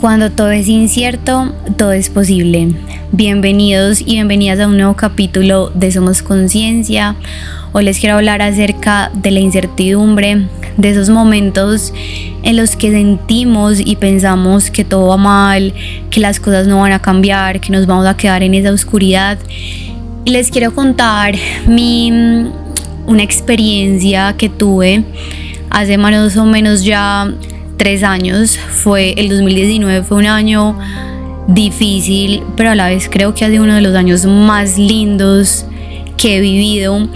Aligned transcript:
Cuando 0.00 0.30
todo 0.30 0.50
es 0.50 0.66
incierto, 0.66 1.52
todo 1.76 1.92
es 1.92 2.08
posible. 2.08 2.74
Bienvenidos 3.12 4.00
y 4.00 4.14
bienvenidas 4.14 4.58
a 4.58 4.66
un 4.66 4.78
nuevo 4.78 4.96
capítulo 4.96 5.68
de 5.74 5.92
Somos 5.92 6.22
Conciencia. 6.22 7.16
Hoy 7.72 7.84
les 7.84 7.98
quiero 8.00 8.16
hablar 8.16 8.40
acerca 8.40 9.10
de 9.12 9.30
la 9.30 9.40
incertidumbre, 9.40 10.46
de 10.78 10.88
esos 10.88 11.10
momentos 11.10 11.92
en 12.42 12.56
los 12.56 12.76
que 12.76 12.90
sentimos 12.90 13.78
y 13.78 13.96
pensamos 13.96 14.70
que 14.70 14.86
todo 14.86 15.08
va 15.08 15.18
mal, 15.18 15.74
que 16.08 16.20
las 16.20 16.40
cosas 16.40 16.66
no 16.66 16.80
van 16.80 16.92
a 16.92 17.02
cambiar, 17.02 17.60
que 17.60 17.70
nos 17.70 17.86
vamos 17.86 18.06
a 18.06 18.16
quedar 18.16 18.42
en 18.42 18.54
esa 18.54 18.72
oscuridad. 18.72 19.36
Y 20.24 20.30
les 20.30 20.50
quiero 20.50 20.74
contar 20.74 21.34
mi 21.66 22.10
una 23.06 23.22
experiencia 23.22 24.34
que 24.38 24.48
tuve 24.48 25.04
hace 25.68 25.98
más 25.98 26.36
o 26.38 26.46
menos 26.46 26.84
ya 26.84 27.30
tres 27.80 28.02
años. 28.02 28.58
Fue 28.58 29.14
el 29.16 29.30
2019, 29.30 30.02
fue 30.02 30.18
un 30.18 30.26
año 30.26 30.78
difícil, 31.48 32.42
pero 32.54 32.72
a 32.72 32.74
la 32.74 32.88
vez 32.88 33.08
creo 33.10 33.32
que 33.32 33.46
ha 33.46 33.48
sido 33.48 33.62
uno 33.64 33.74
de 33.74 33.80
los 33.80 33.96
años 33.96 34.26
más 34.26 34.76
lindos 34.76 35.64
que 36.18 36.36
he 36.36 36.40
vivido. 36.40 37.08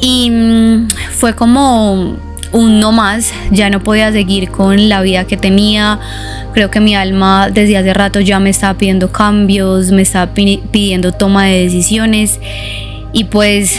Y 0.00 0.30
mm, 0.30 0.88
fue 1.10 1.34
como 1.34 2.16
un 2.52 2.78
no 2.78 2.92
más, 2.92 3.32
ya 3.50 3.68
no 3.68 3.82
podía 3.82 4.12
seguir 4.12 4.48
con 4.48 4.88
la 4.88 5.02
vida 5.02 5.24
que 5.24 5.36
tenía. 5.36 5.98
Creo 6.52 6.70
que 6.70 6.78
mi 6.78 6.94
alma 6.94 7.50
desde 7.52 7.76
hace 7.76 7.92
rato 7.92 8.20
ya 8.20 8.38
me 8.38 8.50
estaba 8.50 8.78
pidiendo 8.78 9.10
cambios, 9.10 9.90
me 9.90 10.02
estaba 10.02 10.32
pidiendo 10.34 11.10
toma 11.10 11.46
de 11.46 11.64
decisiones. 11.64 12.38
Y 13.12 13.24
pues 13.24 13.76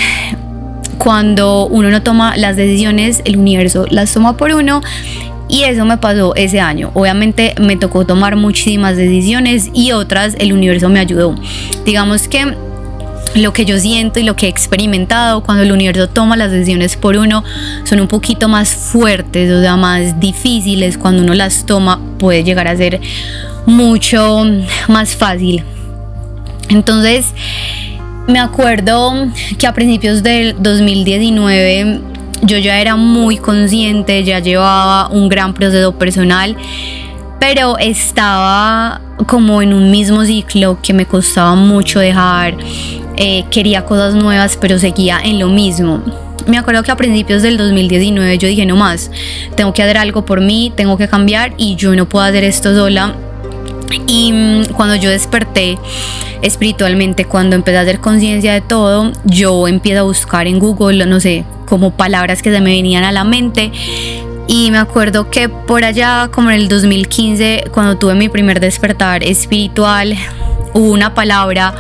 cuando 0.98 1.68
uno 1.68 1.90
no 1.90 2.02
toma 2.02 2.36
las 2.36 2.58
decisiones, 2.58 3.22
el 3.26 3.38
universo 3.38 3.86
las 3.90 4.14
toma 4.14 4.36
por 4.36 4.52
uno. 4.52 4.82
Y 5.48 5.64
eso 5.64 5.86
me 5.86 5.98
pasó 5.98 6.34
ese 6.36 6.60
año. 6.60 6.92
Obviamente 6.94 7.54
me 7.60 7.76
tocó 7.76 8.06
tomar 8.06 8.36
muchísimas 8.36 8.98
decisiones 8.98 9.70
y 9.74 9.92
otras 9.92 10.36
el 10.40 10.54
universo 10.54 10.90
me 10.90 11.00
ayudó. 11.00 11.36
Digamos 11.86 12.28
que 12.28 12.56
lo 13.36 13.52
que 13.52 13.66
yo 13.66 13.78
siento 13.78 14.20
y 14.20 14.24
lo 14.24 14.36
que 14.36 14.46
he 14.46 14.50
experimentado 14.50 15.44
cuando 15.44 15.64
el 15.64 15.72
universo 15.72 16.08
toma 16.08 16.38
las 16.38 16.52
decisiones 16.52 16.96
por 16.96 17.18
uno 17.18 17.44
son 17.84 18.00
un 18.00 18.08
poquito 18.08 18.48
más 18.48 18.74
fuertes, 18.74 19.52
o 19.52 19.62
sea, 19.62 19.76
más 19.76 20.20
difíciles. 20.20 20.98
Cuando 20.98 21.22
uno 21.22 21.34
las 21.34 21.66
toma 21.66 22.00
puede 22.18 22.44
llegar 22.44 22.68
a 22.68 22.76
ser 22.76 23.02
mucho 23.66 24.46
más 24.88 25.16
fácil. 25.16 25.64
Entonces, 26.70 27.28
me 28.28 28.40
acuerdo 28.40 29.28
que 29.60 29.68
a 29.68 29.74
principios 29.74 30.24
del 30.24 30.56
2019 30.60 32.15
yo 32.42 32.58
ya 32.58 32.80
era 32.80 32.96
muy 32.96 33.38
consciente, 33.38 34.24
ya 34.24 34.40
llevaba 34.40 35.10
un 35.10 35.30
gran 35.30 35.54
proceso 35.54 35.94
personal, 35.98 36.56
pero 37.40 37.78
estaba 37.78 39.02
como 39.28 39.62
en 39.62 39.74
un 39.74 39.92
mismo 39.92 40.26
ciclo 40.26 40.80
que 40.82 40.94
me 40.94 41.06
costaba 41.06 41.56
mucho 41.56 42.00
dejar, 42.00 42.56
eh, 43.18 43.46
quería 43.50 43.86
cosas 43.86 44.16
nuevas, 44.16 44.58
pero 44.60 44.78
seguía 44.80 45.20
en 45.24 45.40
lo 45.40 45.48
mismo. 45.48 46.02
Me 46.48 46.58
acuerdo 46.58 46.84
que 46.84 46.92
a 46.92 46.96
principios 46.96 47.42
del 47.42 47.58
2019 47.58 48.38
yo 48.38 48.48
dije, 48.48 48.66
no 48.66 48.76
más, 48.76 49.10
tengo 49.56 49.74
que 49.74 49.82
hacer 49.82 49.98
algo 49.98 50.26
por 50.26 50.42
mí, 50.42 50.72
tengo 50.76 50.98
que 50.98 51.08
cambiar 51.08 51.54
y 51.58 51.76
yo 51.76 51.96
no 51.96 52.08
puedo 52.08 52.26
hacer 52.26 52.44
esto 52.44 52.76
sola 52.76 53.16
y 54.08 54.32
mm, 54.32 54.66
cuando 54.76 54.96
yo 54.96 55.10
desperté 55.10 55.78
espiritualmente, 56.42 57.26
cuando 57.26 57.56
empecé 57.56 57.78
a 57.78 57.82
hacer 57.82 58.00
conciencia 58.00 58.54
de 58.54 58.62
todo, 58.62 59.12
yo 59.24 59.68
empiezo 59.68 60.02
a 60.02 60.04
buscar 60.04 60.48
en 60.48 60.60
Google, 60.60 61.06
no 61.06 61.20
sé, 61.20 61.46
como 61.66 61.92
palabras 61.92 62.42
que 62.42 62.52
se 62.52 62.62
me 62.62 62.72
venían 62.72 63.04
a 63.04 63.12
la 63.12 63.24
mente. 63.24 63.72
Y 64.48 64.70
me 64.72 64.78
acuerdo 64.78 65.30
que 65.30 65.50
por 65.50 65.84
allá, 65.84 66.30
como 66.32 66.52
en 66.52 66.58
el 66.58 66.68
2015, 66.68 67.66
cuando 67.72 67.98
tuve 67.98 68.14
mi 68.14 68.30
primer 68.30 68.60
despertar 68.60 69.24
espiritual, 69.24 70.16
hubo 70.74 70.92
una 70.92 71.14
palabra 71.14 71.74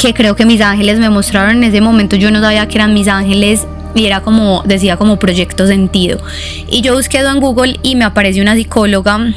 que 0.00 0.14
creo 0.14 0.36
que 0.36 0.46
mis 0.46 0.60
ángeles 0.60 0.98
me 0.98 1.10
mostraron 1.10 1.56
en 1.56 1.64
ese 1.64 1.80
momento. 1.80 2.16
Yo 2.16 2.30
no 2.30 2.40
sabía 2.40 2.68
que 2.68 2.76
eran 2.78 2.94
mis 2.94 3.08
ángeles 3.08 3.66
y 3.94 4.06
era 4.06 4.20
como, 4.20 4.62
decía 4.64 4.96
como 4.96 5.18
proyecto 5.18 5.66
sentido. 5.66 6.20
Y 6.68 6.82
yo 6.82 6.94
busqué 6.94 7.18
en 7.18 7.40
Google 7.40 7.80
y 7.82 7.96
me 7.96 8.04
apareció 8.04 8.42
una 8.42 8.54
psicóloga 8.54 9.32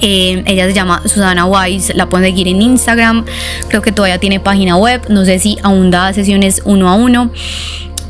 eh, 0.00 0.42
ella 0.46 0.66
se 0.66 0.74
llama 0.74 1.02
Susana 1.04 1.46
Wise, 1.46 1.94
la 1.94 2.08
pueden 2.08 2.26
seguir 2.26 2.48
en 2.48 2.62
Instagram. 2.62 3.24
Creo 3.68 3.82
que 3.82 3.92
todavía 3.92 4.18
tiene 4.18 4.40
página 4.40 4.76
web. 4.76 5.02
No 5.08 5.24
sé 5.24 5.38
si 5.38 5.58
aún 5.62 5.90
da 5.90 6.12
sesiones 6.12 6.62
uno 6.64 6.88
a 6.88 6.94
uno. 6.94 7.30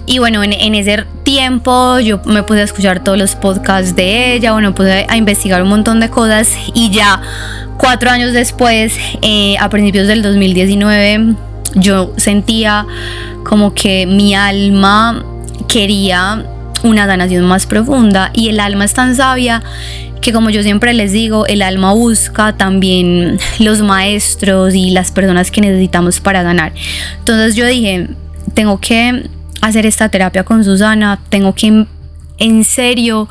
Y 0.09 0.21
bueno, 0.21 0.43
en, 0.43 0.75
ese 0.75 1.05
tiempo 1.23 1.99
yo 1.99 2.23
me 2.25 2.43
puse 2.43 2.61
a 2.61 2.65
escuchar 2.65 3.05
todos 3.05 3.19
los 3.19 3.35
podcasts 3.35 3.95
de 3.95 4.33
ella, 4.33 4.53
bueno, 4.53 4.75
puse 4.75 5.05
a 5.07 5.17
investigar 5.19 5.63
un 5.63 5.69
montón 5.69 6.01
de 6.01 6.09
cosas 6.09 6.51
y 6.73 6.89
ya 6.89 7.21
cuatro 7.77 8.09
años 8.11 8.33
después, 8.33 8.95
eh, 9.21 9.57
a 9.61 9.69
principios 9.69 10.09
del 10.09 10.23
2019, 10.23 11.35
yo 11.75 12.15
sentía 12.17 12.87
como 13.45 13.75
que 13.75 14.07
mi 14.07 14.35
alma 14.35 15.23
quería 15.69 16.43
una 16.83 17.07
sanación 17.07 17.45
más 17.45 17.67
profunda 17.67 18.31
y 18.33 18.49
el 18.49 18.61
alma 18.61 18.87
es 18.87 18.95
tan 18.95 19.15
sabia 19.15 19.63
que 20.23 20.33
como 20.33 20.49
yo 20.49 20.63
siempre 20.63 20.95
les 20.95 21.13
digo, 21.13 21.45
el 21.45 21.61
alma 21.61 21.93
busca 21.93 22.57
también 22.57 23.39
los 23.59 23.83
maestros 23.83 24.75
y 24.75 24.89
las 24.89 25.13
personas 25.13 25.51
que 25.51 25.61
necesitamos 25.61 26.21
para 26.21 26.43
ganar. 26.43 26.73
Entonces 27.19 27.57
yo 27.57 27.67
dije, 27.67 28.09
tengo 28.55 28.81
que 28.81 29.29
hacer 29.61 29.87
esta 29.87 30.09
terapia 30.09 30.45
con 30.45 30.65
Susana, 30.65 31.19
tengo 31.29 31.55
que 31.55 31.87
en 32.39 32.65
serio 32.65 33.29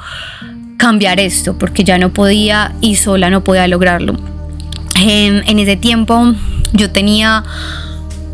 cambiar 0.77 1.19
esto, 1.19 1.57
porque 1.57 1.83
ya 1.83 1.97
no 1.97 2.13
podía 2.13 2.73
y 2.81 2.95
sola 2.95 3.29
no 3.29 3.43
podía 3.43 3.67
lograrlo. 3.67 4.15
En, 4.99 5.43
en 5.47 5.59
ese 5.59 5.75
tiempo 5.75 6.33
yo 6.73 6.91
tenía 6.91 7.43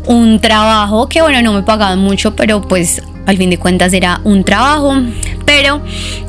un 0.06 0.40
trabajo 0.40 1.08
que 1.08 1.22
bueno, 1.22 1.40
no 1.42 1.52
me 1.52 1.62
pagaban 1.62 1.98
mucho, 1.98 2.36
pero 2.36 2.60
pues 2.60 3.02
al 3.26 3.36
fin 3.38 3.50
de 3.50 3.58
cuentas 3.58 3.92
era 3.92 4.20
un 4.24 4.44
trabajo, 4.44 4.94
pero 5.44 5.80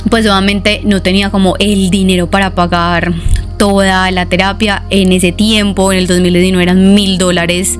pues 0.09 0.25
obviamente 0.25 0.81
no 0.85 1.01
tenía 1.01 1.29
como 1.29 1.55
el 1.59 1.89
dinero 1.89 2.29
para 2.29 2.55
pagar 2.55 3.13
toda 3.57 4.11
la 4.11 4.25
terapia 4.25 4.83
en 4.89 5.11
ese 5.11 5.31
tiempo, 5.31 5.91
en 5.91 5.99
el 5.99 6.07
2019 6.07 6.63
eran 6.63 6.93
mil 6.93 7.17
dólares, 7.17 7.79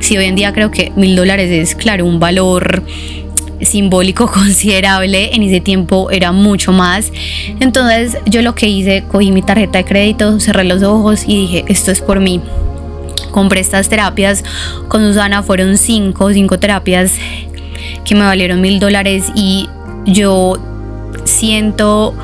si 0.00 0.16
hoy 0.16 0.26
en 0.26 0.36
día 0.36 0.52
creo 0.52 0.70
que 0.70 0.92
mil 0.96 1.16
dólares 1.16 1.50
es 1.50 1.74
claro 1.74 2.04
un 2.06 2.20
valor 2.20 2.82
simbólico 3.64 4.26
considerable, 4.32 5.34
en 5.34 5.42
ese 5.42 5.60
tiempo 5.60 6.10
era 6.10 6.32
mucho 6.32 6.72
más. 6.72 7.12
Entonces 7.60 8.16
yo 8.26 8.42
lo 8.42 8.54
que 8.54 8.68
hice, 8.68 9.04
cogí 9.10 9.32
mi 9.32 9.42
tarjeta 9.42 9.78
de 9.78 9.84
crédito, 9.84 10.40
cerré 10.40 10.64
los 10.64 10.82
ojos 10.82 11.24
y 11.26 11.36
dije, 11.36 11.64
esto 11.68 11.90
es 11.90 12.00
por 12.00 12.20
mí. 12.20 12.40
Compré 13.30 13.60
estas 13.60 13.88
terapias 13.88 14.44
con 14.88 15.02
Susana, 15.02 15.42
fueron 15.42 15.76
cinco, 15.76 16.32
cinco 16.32 16.58
terapias 16.58 17.12
que 18.04 18.14
me 18.14 18.22
valieron 18.22 18.60
mil 18.60 18.78
dólares 18.78 19.24
y 19.34 19.68
yo 20.06 20.58
siento 21.24 22.14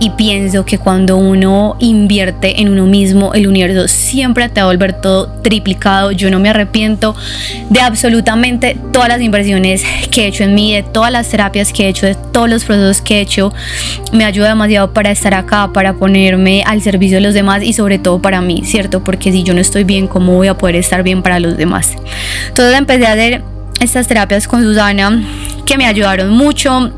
y 0.00 0.10
pienso 0.10 0.64
que 0.64 0.78
cuando 0.78 1.18
uno 1.18 1.76
invierte 1.78 2.60
en 2.62 2.70
uno 2.70 2.86
mismo, 2.86 3.34
el 3.34 3.46
universo 3.46 3.86
siempre 3.86 4.48
te 4.48 4.62
va 4.62 4.68
a 4.68 4.70
volver 4.70 4.94
todo 4.94 5.28
triplicado. 5.42 6.10
Yo 6.10 6.30
no 6.30 6.40
me 6.40 6.48
arrepiento 6.48 7.14
de 7.68 7.80
absolutamente 7.80 8.78
todas 8.92 9.10
las 9.10 9.20
inversiones 9.20 9.84
que 10.10 10.24
he 10.24 10.26
hecho 10.28 10.44
en 10.44 10.54
mí, 10.54 10.74
de 10.74 10.82
todas 10.82 11.12
las 11.12 11.28
terapias 11.28 11.70
que 11.72 11.84
he 11.84 11.88
hecho, 11.88 12.06
de 12.06 12.14
todos 12.14 12.48
los 12.48 12.64
procesos 12.64 13.02
que 13.02 13.18
he 13.18 13.20
hecho. 13.20 13.52
Me 14.10 14.24
ayuda 14.24 14.48
demasiado 14.48 14.94
para 14.94 15.10
estar 15.10 15.34
acá, 15.34 15.70
para 15.72 15.92
ponerme 15.92 16.64
al 16.66 16.80
servicio 16.80 17.18
de 17.18 17.20
los 17.20 17.34
demás 17.34 17.62
y 17.62 17.74
sobre 17.74 17.98
todo 17.98 18.22
para 18.22 18.40
mí, 18.40 18.62
¿cierto? 18.64 19.04
Porque 19.04 19.30
si 19.32 19.42
yo 19.42 19.52
no 19.52 19.60
estoy 19.60 19.84
bien, 19.84 20.06
¿cómo 20.08 20.32
voy 20.32 20.48
a 20.48 20.56
poder 20.56 20.76
estar 20.76 21.02
bien 21.02 21.22
para 21.22 21.40
los 21.40 21.58
demás? 21.58 21.94
Entonces 22.48 22.78
empecé 22.78 23.06
a 23.06 23.12
hacer 23.12 23.42
estas 23.80 24.08
terapias 24.08 24.48
con 24.48 24.62
Susana 24.62 25.22
que 25.66 25.76
me 25.76 25.86
ayudaron 25.86 26.30
mucho. 26.30 26.90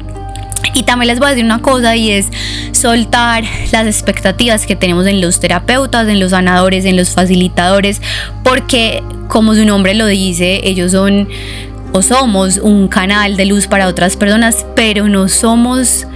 Y 0.74 0.84
también 0.84 1.08
les 1.08 1.18
voy 1.18 1.28
a 1.28 1.30
decir 1.30 1.44
una 1.44 1.60
cosa 1.60 1.96
y 1.96 2.10
es 2.10 2.28
soltar 2.72 3.44
las 3.72 3.86
expectativas 3.86 4.66
que 4.66 4.76
tenemos 4.76 5.06
en 5.06 5.20
los 5.20 5.38
terapeutas, 5.38 6.08
en 6.08 6.18
los 6.18 6.30
sanadores, 6.30 6.84
en 6.84 6.96
los 6.96 7.10
facilitadores, 7.10 8.00
porque 8.42 9.02
como 9.28 9.54
su 9.54 9.64
nombre 9.64 9.94
lo 9.94 10.06
dice, 10.06 10.60
ellos 10.64 10.92
son 10.92 11.28
o 11.92 12.02
somos 12.02 12.58
un 12.58 12.88
canal 12.88 13.36
de 13.36 13.44
luz 13.44 13.66
para 13.66 13.86
otras 13.86 14.16
personas, 14.16 14.64
pero 14.74 15.08
no 15.08 15.28
somos 15.28 16.06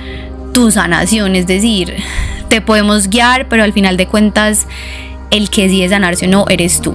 tu 0.55 0.70
sanación, 0.70 1.37
es 1.37 1.47
decir, 1.47 1.94
te 2.49 2.62
podemos 2.62 3.08
guiar, 3.08 3.49
pero 3.49 3.62
al 3.62 3.75
final 3.75 3.97
de 3.99 4.06
cuentas 4.06 4.67
el 5.31 5.50
que 5.50 5.64
decide 5.64 5.88
sanarse 5.88 6.26
o 6.26 6.29
no 6.31 6.47
eres 6.49 6.81
tú. 6.81 6.94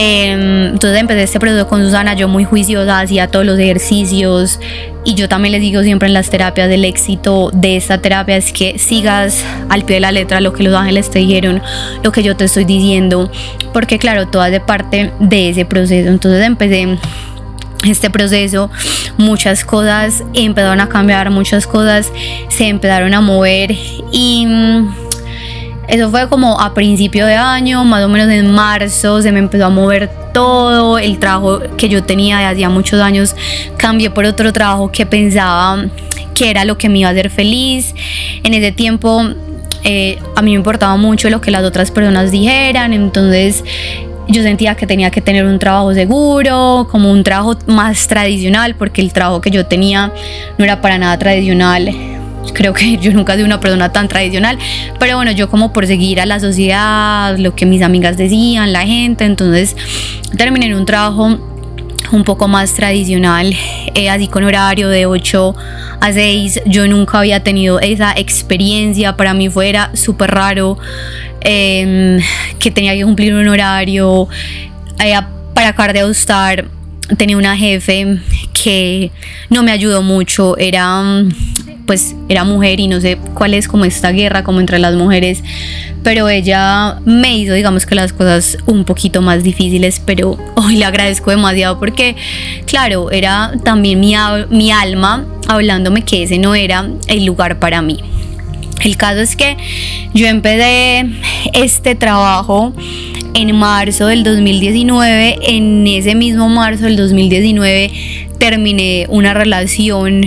Em, 0.00 0.66
entonces 0.74 1.00
empecé 1.00 1.24
este 1.24 1.40
proceso 1.40 1.66
con 1.66 1.82
Susana, 1.82 2.14
yo 2.14 2.28
muy 2.28 2.44
juiciosa, 2.44 3.00
hacía 3.00 3.26
todos 3.26 3.44
los 3.44 3.58
ejercicios 3.58 4.60
y 5.04 5.14
yo 5.14 5.28
también 5.28 5.50
les 5.50 5.60
digo 5.60 5.82
siempre 5.82 6.06
en 6.06 6.14
las 6.14 6.30
terapias 6.30 6.68
del 6.68 6.84
éxito 6.84 7.50
de 7.52 7.76
esta 7.76 7.98
terapia 8.00 8.36
es 8.36 8.52
que 8.52 8.78
sigas 8.78 9.44
al 9.68 9.84
pie 9.84 9.96
de 9.96 10.00
la 10.00 10.12
letra 10.12 10.40
lo 10.40 10.52
que 10.52 10.62
los 10.62 10.72
ángeles 10.76 11.10
te 11.10 11.18
dijeron, 11.18 11.60
lo 12.04 12.12
que 12.12 12.22
yo 12.22 12.36
te 12.36 12.44
estoy 12.44 12.64
diciendo, 12.64 13.28
porque 13.72 13.98
claro, 13.98 14.28
todo 14.28 14.44
de 14.44 14.60
parte 14.60 15.10
de 15.18 15.48
ese 15.48 15.64
proceso. 15.64 16.08
Entonces 16.10 16.46
empecé 16.46 16.96
este 17.84 18.08
proceso, 18.08 18.70
muchas 19.16 19.64
cosas 19.64 20.22
empezaron 20.32 20.78
a 20.78 20.88
cambiar, 20.88 21.30
muchas 21.30 21.66
cosas 21.66 22.12
se 22.48 22.68
empezaron 22.68 23.14
a 23.14 23.20
mover 23.20 23.72
y 24.12 24.46
Eso 25.88 26.10
fue 26.10 26.28
como 26.28 26.60
a 26.60 26.74
principio 26.74 27.24
de 27.24 27.34
año, 27.34 27.82
más 27.84 28.04
o 28.04 28.08
menos 28.08 28.28
en 28.28 28.52
marzo, 28.52 29.22
se 29.22 29.32
me 29.32 29.38
empezó 29.38 29.66
a 29.66 29.70
mover 29.70 30.10
todo. 30.34 30.98
El 30.98 31.18
trabajo 31.18 31.60
que 31.78 31.88
yo 31.88 32.04
tenía 32.04 32.38
de 32.38 32.44
hacía 32.44 32.68
muchos 32.68 33.00
años 33.00 33.34
cambié 33.78 34.10
por 34.10 34.26
otro 34.26 34.52
trabajo 34.52 34.92
que 34.92 35.06
pensaba 35.06 35.86
que 36.34 36.50
era 36.50 36.64
lo 36.64 36.76
que 36.76 36.88
me 36.88 36.98
iba 36.98 37.08
a 37.08 37.12
hacer 37.12 37.30
feliz. 37.30 37.94
En 38.44 38.52
ese 38.52 38.70
tiempo 38.70 39.22
eh, 39.84 40.18
a 40.36 40.42
mí 40.42 40.50
me 40.50 40.56
importaba 40.56 40.96
mucho 40.96 41.30
lo 41.30 41.40
que 41.40 41.50
las 41.50 41.64
otras 41.64 41.90
personas 41.90 42.30
dijeran, 42.30 42.92
entonces 42.92 43.64
yo 44.28 44.42
sentía 44.42 44.74
que 44.74 44.86
tenía 44.86 45.10
que 45.10 45.22
tener 45.22 45.46
un 45.46 45.58
trabajo 45.58 45.94
seguro, 45.94 46.86
como 46.90 47.10
un 47.10 47.24
trabajo 47.24 47.56
más 47.66 48.06
tradicional, 48.08 48.74
porque 48.74 49.00
el 49.00 49.12
trabajo 49.12 49.40
que 49.40 49.50
yo 49.50 49.64
tenía 49.64 50.12
no 50.58 50.64
era 50.64 50.82
para 50.82 50.98
nada 50.98 51.18
tradicional. 51.18 52.17
Creo 52.52 52.72
que 52.72 52.96
yo 52.98 53.12
nunca 53.12 53.34
soy 53.34 53.42
una 53.42 53.60
persona 53.60 53.92
tan 53.92 54.08
tradicional, 54.08 54.58
pero 54.98 55.16
bueno, 55.16 55.32
yo 55.32 55.48
como 55.48 55.72
por 55.72 55.86
seguir 55.86 56.20
a 56.20 56.26
la 56.26 56.40
sociedad, 56.40 57.36
lo 57.38 57.54
que 57.54 57.66
mis 57.66 57.82
amigas 57.82 58.16
decían, 58.16 58.72
la 58.72 58.82
gente, 58.82 59.24
entonces 59.24 59.76
terminé 60.36 60.66
en 60.66 60.74
un 60.74 60.86
trabajo 60.86 61.38
un 62.12 62.24
poco 62.24 62.48
más 62.48 62.74
tradicional, 62.74 63.54
eh, 63.94 64.08
así 64.08 64.28
con 64.28 64.44
horario 64.44 64.88
de 64.88 65.06
8 65.06 65.54
a 66.00 66.12
6. 66.12 66.62
Yo 66.66 66.86
nunca 66.86 67.18
había 67.18 67.42
tenido 67.42 67.80
esa 67.80 68.12
experiencia, 68.12 69.16
para 69.16 69.34
mí 69.34 69.48
fuera 69.50 69.90
súper 69.94 70.30
raro 70.30 70.78
em, 71.40 72.20
que 72.58 72.70
tenía 72.70 72.94
que 72.94 73.04
cumplir 73.04 73.34
un 73.34 73.48
horario. 73.48 74.28
Eh, 75.04 75.14
para 75.54 75.74
Cardio 75.74 76.08
Star 76.10 76.66
tenía 77.16 77.36
una 77.36 77.56
jefe 77.56 78.18
que 78.52 79.10
no 79.50 79.62
me 79.62 79.72
ayudó 79.72 80.02
mucho, 80.02 80.56
era 80.56 81.24
pues 81.88 82.14
era 82.28 82.44
mujer 82.44 82.80
y 82.80 82.86
no 82.86 83.00
sé 83.00 83.16
cuál 83.32 83.54
es 83.54 83.66
como 83.66 83.86
esta 83.86 84.12
guerra 84.12 84.44
como 84.44 84.60
entre 84.60 84.78
las 84.78 84.94
mujeres, 84.94 85.42
pero 86.02 86.28
ella 86.28 87.00
me 87.06 87.34
hizo 87.38 87.54
digamos 87.54 87.86
que 87.86 87.94
las 87.94 88.12
cosas 88.12 88.58
un 88.66 88.84
poquito 88.84 89.22
más 89.22 89.42
difíciles, 89.42 89.98
pero 90.04 90.36
hoy 90.54 90.76
le 90.76 90.84
agradezco 90.84 91.30
demasiado 91.30 91.78
porque 91.78 92.14
claro, 92.66 93.10
era 93.10 93.52
también 93.64 94.00
mi, 94.00 94.14
mi 94.50 94.70
alma 94.70 95.26
hablándome 95.48 96.02
que 96.02 96.24
ese 96.24 96.36
no 96.36 96.54
era 96.54 96.86
el 97.06 97.24
lugar 97.24 97.58
para 97.58 97.80
mí. 97.80 98.00
El 98.82 98.98
caso 98.98 99.20
es 99.20 99.34
que 99.34 99.56
yo 100.12 100.26
empecé 100.26 101.06
este 101.54 101.94
trabajo 101.94 102.74
en 103.32 103.56
marzo 103.56 104.08
del 104.08 104.24
2019. 104.24 105.38
En 105.42 105.86
ese 105.86 106.14
mismo 106.14 106.50
marzo 106.50 106.84
del 106.84 106.96
2019 106.96 107.90
terminé 108.38 109.06
una 109.08 109.32
relación 109.32 110.26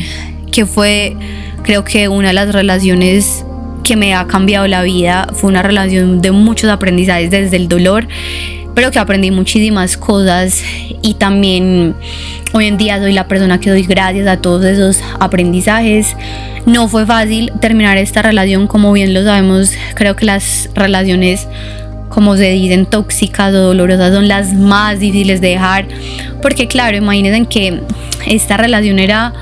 que 0.52 0.66
fue 0.66 1.16
Creo 1.64 1.84
que 1.84 2.08
una 2.08 2.30
de 2.30 2.34
las 2.34 2.54
relaciones 2.54 3.46
que 3.84 3.96
me 3.96 4.14
ha 4.14 4.28
cambiado 4.28 4.68
la 4.68 4.84
vida 4.84 5.28
fue 5.34 5.50
una 5.50 5.62
relación 5.62 6.22
de 6.22 6.32
muchos 6.32 6.70
aprendizajes 6.70 7.30
desde 7.32 7.58
el 7.58 7.68
dolor, 7.68 8.08
pero 8.74 8.92
que 8.92 9.00
aprendí 9.00 9.32
muchísimas 9.32 9.98
cosas 9.98 10.64
y 11.02 11.16
también 11.16 11.96
hoy 12.54 12.68
en 12.68 12.78
día 12.78 13.00
soy 13.00 13.14
la 13.14 13.28
persona 13.28 13.60
que 13.60 13.70
doy 13.70 13.84
gracias 13.84 14.28
a 14.28 14.38
todos 14.38 14.66
esos 14.66 15.00
aprendizajes. 15.20 16.16
No 16.66 16.88
fue 16.88 17.06
fácil 17.06 17.52
terminar 17.60 17.98
esta 17.98 18.22
relación, 18.22 18.68
como 18.68 18.92
bien 18.94 19.14
lo 19.14 19.24
sabemos, 19.24 19.74
creo 19.96 20.16
que 20.16 20.26
las 20.26 20.70
relaciones 20.74 21.48
como 22.10 22.36
se 22.36 22.52
dicen 22.52 22.86
tóxicas 22.86 23.54
o 23.54 23.58
dolorosas 23.58 24.14
son 24.14 24.28
las 24.28 24.54
más 24.54 25.00
difíciles 25.00 25.42
de 25.42 25.50
dejar, 25.50 25.88
porque 26.42 26.68
claro, 26.68 26.98
imagínense 26.98 27.46
que 27.48 27.82
esta 28.28 28.58
relación 28.58 29.00
era 29.00 29.34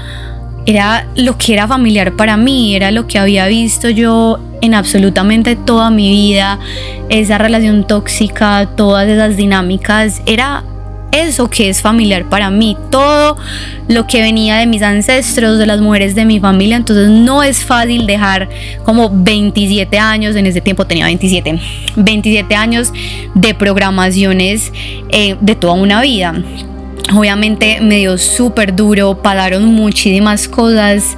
era 0.69 1.07
lo 1.15 1.35
que 1.35 1.53
era 1.53 1.67
familiar 1.67 2.13
para 2.13 2.37
mí, 2.37 2.75
era 2.75 2.91
lo 2.91 3.07
que 3.07 3.17
había 3.17 3.47
visto 3.47 3.89
yo 3.89 4.39
en 4.61 4.75
absolutamente 4.75 5.55
toda 5.55 5.89
mi 5.89 6.11
vida, 6.11 6.59
esa 7.09 7.39
relación 7.39 7.87
tóxica, 7.87 8.69
todas 8.75 9.07
esas 9.09 9.35
dinámicas, 9.35 10.21
era 10.27 10.63
eso 11.11 11.49
que 11.49 11.69
es 11.69 11.81
familiar 11.81 12.29
para 12.29 12.51
mí, 12.51 12.77
todo 12.91 13.35
lo 13.87 14.05
que 14.05 14.21
venía 14.21 14.57
de 14.57 14.67
mis 14.67 14.83
ancestros, 14.83 15.57
de 15.57 15.65
las 15.65 15.81
mujeres 15.81 16.13
de 16.13 16.25
mi 16.25 16.39
familia, 16.39 16.77
entonces 16.77 17.09
no 17.09 17.41
es 17.41 17.65
fácil 17.65 18.05
dejar 18.05 18.47
como 18.85 19.09
27 19.11 19.97
años, 19.97 20.35
en 20.35 20.45
ese 20.45 20.61
tiempo 20.61 20.85
tenía 20.85 21.05
27, 21.05 21.59
27 21.95 22.55
años 22.55 22.93
de 23.33 23.55
programaciones 23.55 24.71
eh, 25.09 25.35
de 25.41 25.55
toda 25.55 25.73
una 25.73 25.99
vida. 26.03 26.35
Obviamente 27.15 27.81
me 27.81 27.97
dio 27.97 28.17
súper 28.17 28.75
duro, 28.75 29.21
pararon 29.21 29.65
muchísimas 29.65 30.47
cosas 30.47 31.17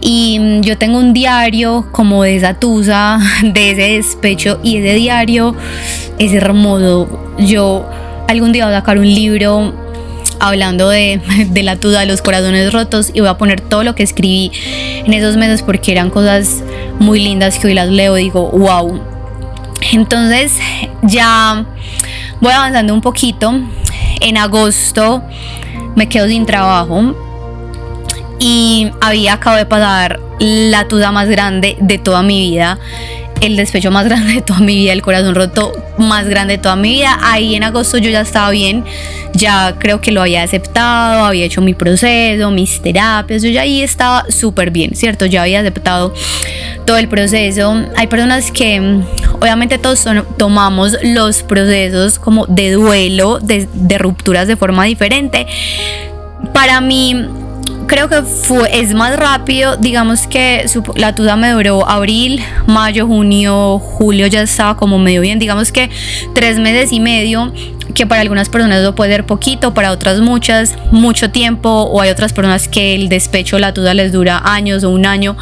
y 0.00 0.38
mm, 0.38 0.60
yo 0.62 0.78
tengo 0.78 0.98
un 0.98 1.12
diario 1.12 1.86
como 1.92 2.22
de 2.22 2.36
esa 2.36 2.54
tusa, 2.54 3.18
de 3.42 3.70
ese 3.70 3.82
despecho 3.96 4.60
y 4.62 4.78
ese 4.78 4.94
diario 4.94 5.54
es 6.18 6.32
hermoso. 6.32 7.34
Yo 7.38 7.86
algún 8.28 8.52
día 8.52 8.64
voy 8.64 8.74
a 8.74 8.78
sacar 8.78 8.98
un 8.98 9.06
libro 9.06 9.74
hablando 10.38 10.88
de, 10.88 11.20
de 11.50 11.62
la 11.62 11.76
tusa 11.76 12.00
de 12.00 12.06
los 12.06 12.22
corazones 12.22 12.72
rotos 12.72 13.10
y 13.12 13.20
voy 13.20 13.28
a 13.28 13.36
poner 13.36 13.60
todo 13.60 13.84
lo 13.84 13.94
que 13.94 14.02
escribí 14.02 14.50
en 15.04 15.12
esos 15.12 15.36
meses 15.36 15.62
porque 15.62 15.92
eran 15.92 16.10
cosas 16.10 16.62
muy 16.98 17.20
lindas 17.20 17.58
que 17.58 17.66
hoy 17.66 17.74
las 17.74 17.88
leo 17.88 18.16
y 18.16 18.24
digo, 18.24 18.50
wow. 18.50 19.00
Entonces 19.92 20.52
ya 21.02 21.66
voy 22.40 22.52
avanzando 22.52 22.94
un 22.94 23.00
poquito 23.00 23.54
en 24.20 24.36
agosto 24.36 25.22
me 25.96 26.08
quedo 26.08 26.28
sin 26.28 26.46
trabajo 26.46 27.14
y 28.38 28.90
había 29.00 29.34
acabado 29.34 29.58
de 29.58 29.66
pasar 29.66 30.20
la 30.38 30.88
tuda 30.88 31.12
más 31.12 31.28
grande 31.28 31.76
de 31.80 31.98
toda 31.98 32.22
mi 32.22 32.50
vida 32.50 32.78
el 33.40 33.56
despecho 33.56 33.90
más 33.90 34.04
grande 34.08 34.34
de 34.34 34.42
toda 34.42 34.60
mi 34.60 34.76
vida, 34.76 34.92
el 34.92 35.02
corazón 35.02 35.34
roto 35.34 35.72
más 35.98 36.28
grande 36.28 36.56
de 36.56 36.62
toda 36.62 36.76
mi 36.76 36.90
vida. 36.90 37.18
Ahí 37.22 37.54
en 37.54 37.64
agosto 37.64 37.98
yo 37.98 38.10
ya 38.10 38.20
estaba 38.20 38.50
bien, 38.50 38.84
ya 39.34 39.76
creo 39.78 40.00
que 40.00 40.12
lo 40.12 40.22
había 40.22 40.42
aceptado, 40.42 41.24
había 41.24 41.44
hecho 41.44 41.60
mi 41.60 41.74
proceso, 41.74 42.50
mis 42.50 42.80
terapias, 42.80 43.42
yo 43.42 43.50
ya 43.50 43.62
ahí 43.62 43.82
estaba 43.82 44.24
súper 44.30 44.70
bien, 44.70 44.94
¿cierto? 44.94 45.26
Ya 45.26 45.42
había 45.42 45.60
aceptado 45.60 46.14
todo 46.84 46.96
el 46.98 47.08
proceso. 47.08 47.84
Hay 47.96 48.06
personas 48.06 48.50
que 48.50 49.00
obviamente 49.38 49.78
todos 49.78 50.04
tomamos 50.36 50.96
los 51.02 51.42
procesos 51.42 52.18
como 52.18 52.46
de 52.46 52.72
duelo, 52.72 53.38
de 53.40 53.98
rupturas 53.98 54.48
de 54.48 54.56
forma 54.56 54.84
diferente. 54.84 55.46
Para 56.52 56.80
mí 56.80 57.26
creo 57.90 58.08
que 58.08 58.22
fue, 58.22 58.80
es 58.80 58.94
más 58.94 59.16
rápido, 59.16 59.76
digamos 59.76 60.28
que 60.28 60.64
la 60.94 61.12
tuda 61.12 61.34
me 61.34 61.50
duró 61.50 61.88
abril, 61.88 62.40
mayo, 62.68 63.08
junio, 63.08 63.80
julio 63.80 64.28
ya 64.28 64.42
estaba 64.42 64.76
como 64.76 65.00
medio 65.00 65.20
bien, 65.22 65.40
digamos 65.40 65.72
que 65.72 65.90
tres 66.32 66.60
meses 66.60 66.92
y 66.92 67.00
medio, 67.00 67.52
que 67.92 68.06
para 68.06 68.20
algunas 68.20 68.48
personas 68.48 68.78
eso 68.78 68.94
puede 68.94 69.10
ser 69.10 69.26
poquito, 69.26 69.74
para 69.74 69.90
otras 69.90 70.20
muchas, 70.20 70.76
mucho 70.92 71.32
tiempo, 71.32 71.68
o 71.68 72.00
hay 72.00 72.10
otras 72.10 72.32
personas 72.32 72.68
que 72.68 72.94
el 72.94 73.08
despecho, 73.08 73.58
la 73.58 73.74
tuda 73.74 73.92
les 73.92 74.12
dura 74.12 74.40
años 74.44 74.84
o 74.84 74.90
un 74.90 75.04
año. 75.04 75.36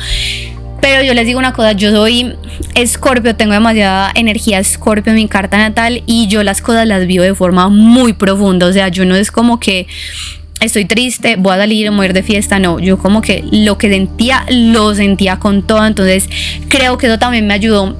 Pero 0.80 1.02
yo 1.02 1.12
les 1.12 1.26
digo 1.26 1.38
una 1.38 1.52
cosa, 1.52 1.72
yo 1.72 1.90
soy 1.90 2.34
escorpio, 2.74 3.36
tengo 3.36 3.52
demasiada 3.52 4.10
energía 4.14 4.58
escorpio 4.58 5.10
en 5.10 5.16
mi 5.16 5.28
carta 5.28 5.58
natal 5.58 6.02
y 6.06 6.28
yo 6.28 6.42
las 6.42 6.62
cosas 6.62 6.86
las 6.86 7.06
vivo 7.06 7.24
de 7.24 7.34
forma 7.34 7.68
muy 7.68 8.14
profunda, 8.14 8.64
o 8.64 8.72
sea, 8.72 8.88
yo 8.88 9.04
no 9.04 9.16
es 9.16 9.30
como 9.30 9.60
que 9.60 9.86
estoy 10.60 10.84
triste, 10.84 11.36
voy 11.36 11.54
a 11.54 11.58
salir 11.58 11.88
a 11.88 11.90
morir 11.90 12.12
de 12.12 12.22
fiesta, 12.22 12.58
no, 12.58 12.78
yo 12.78 12.98
como 12.98 13.22
que 13.22 13.44
lo 13.50 13.78
que 13.78 13.88
sentía, 13.88 14.44
lo 14.50 14.94
sentía 14.94 15.38
con 15.38 15.62
todo, 15.62 15.86
entonces 15.86 16.28
creo 16.68 16.98
que 16.98 17.06
eso 17.06 17.18
también 17.18 17.46
me 17.46 17.54
ayudó 17.54 17.96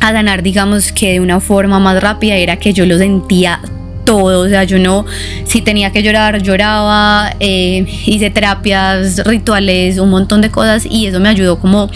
a 0.00 0.12
ganar, 0.12 0.42
digamos 0.42 0.92
que 0.92 1.12
de 1.12 1.20
una 1.20 1.40
forma 1.40 1.80
más 1.80 2.00
rápida, 2.00 2.36
era 2.36 2.56
que 2.56 2.72
yo 2.72 2.86
lo 2.86 2.98
sentía 2.98 3.60
todo, 4.04 4.46
o 4.46 4.48
sea, 4.48 4.64
yo 4.64 4.78
no, 4.78 5.04
si 5.44 5.60
tenía 5.60 5.92
que 5.92 6.02
llorar, 6.02 6.40
lloraba, 6.40 7.34
eh, 7.40 7.84
hice 8.06 8.30
terapias, 8.30 9.22
rituales, 9.26 9.98
un 9.98 10.08
montón 10.08 10.40
de 10.40 10.50
cosas 10.50 10.86
y 10.88 11.06
eso 11.06 11.20
me 11.20 11.28
ayudó 11.28 11.58
como 11.58 11.90